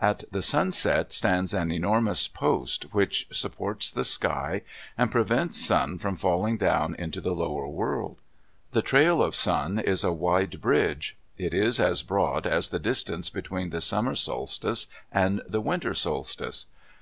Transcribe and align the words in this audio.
At 0.00 0.24
the 0.30 0.40
sunset 0.40 1.12
stands 1.12 1.52
an 1.52 1.70
enormous 1.70 2.28
post 2.28 2.84
which 2.94 3.28
supports 3.30 3.90
the 3.90 4.04
sky 4.04 4.62
and 4.96 5.10
prevents 5.12 5.60
Sun 5.62 5.98
from 5.98 6.16
falling 6.16 6.56
down 6.56 6.94
into 6.94 7.20
the 7.20 7.34
lower 7.34 7.68
world. 7.68 8.16
The 8.72 8.80
trail 8.80 9.22
of 9.22 9.34
Sun 9.34 9.78
is 9.80 10.02
a 10.02 10.12
wide 10.14 10.62
bridge. 10.62 11.14
It 11.36 11.52
is 11.52 11.78
as 11.78 12.00
broad 12.02 12.46
as 12.46 12.70
the 12.70 12.78
distance 12.78 13.28
between 13.28 13.68
the 13.68 13.82
summer 13.82 14.14
solstice 14.14 14.86
and 15.12 15.42
the 15.46 15.60
winter 15.60 15.92
solstice. 15.92 16.68